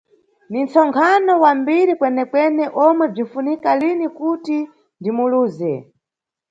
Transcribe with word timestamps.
Ni 0.51 0.59
nʼtsonkhano 0.65 1.31
wa 1.43 1.51
mbiri 1.59 1.93
kwenekwene, 1.99 2.63
omwe 2.85 3.05
bzinʼfunika 3.13 3.69
lini 3.81 4.07
kuti 4.17 4.57
ndiwuluze. 4.99 5.73